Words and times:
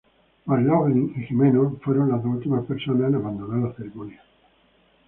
McLoughlin 0.47 1.13
y 1.15 1.25
Jimeno 1.27 1.77
fueron 1.83 2.09
las 2.09 2.23
dos 2.23 2.31
últimas 2.33 2.65
personas 2.65 3.07
en 3.09 3.15
abandonar 3.17 3.69
la 3.69 3.75
ceremonia. 3.75 4.23